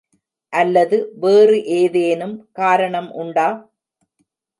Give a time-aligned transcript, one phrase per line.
[0.53, 3.47] அல்லது வேறு ஏதேனும் காரணம் உண்டா?